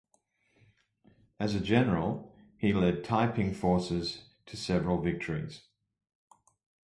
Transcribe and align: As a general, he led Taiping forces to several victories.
As 1.39 1.53
a 1.53 1.59
general, 1.59 2.35
he 2.57 2.73
led 2.73 3.03
Taiping 3.03 3.53
forces 3.53 4.23
to 4.47 4.57
several 4.57 4.99
victories. 4.99 5.61